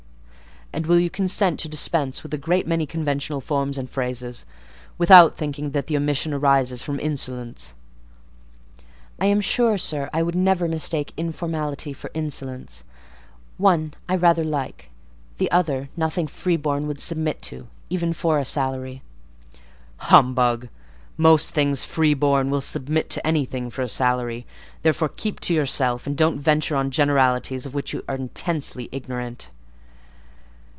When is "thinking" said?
5.35-5.71